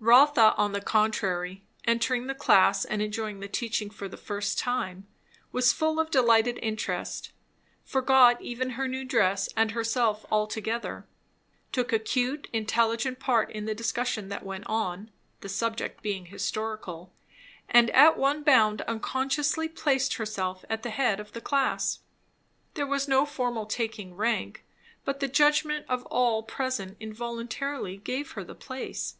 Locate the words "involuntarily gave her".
26.98-28.42